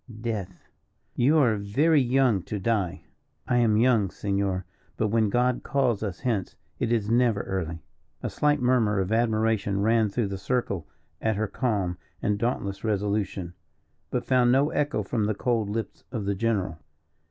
"Death." 0.21 0.67
"You 1.13 1.37
are 1.37 1.57
very 1.57 2.01
young 2.01 2.41
to 2.45 2.57
die." 2.57 3.03
"I 3.47 3.57
am 3.57 3.77
young, 3.77 4.09
Senor; 4.09 4.65
but 4.97 5.09
when 5.09 5.29
God 5.29 5.61
calls 5.61 6.01
us 6.01 6.21
hence 6.21 6.55
it 6.79 6.91
is 6.91 7.11
never 7.11 7.41
early." 7.41 7.83
A 8.23 8.29
slight 8.31 8.59
murmur 8.59 8.99
of 8.99 9.11
admiration 9.11 9.79
ran 9.79 10.09
through 10.09 10.29
the 10.29 10.39
circle 10.39 10.87
at 11.21 11.35
her 11.35 11.45
calm 11.47 11.99
and 12.19 12.39
dauntless 12.39 12.83
resolution, 12.83 13.53
but 14.09 14.25
found 14.25 14.51
no 14.51 14.71
echo 14.71 15.03
from 15.03 15.25
the 15.25 15.35
cold 15.35 15.69
lips 15.69 16.03
of 16.11 16.25
the 16.25 16.33
general. 16.33 16.79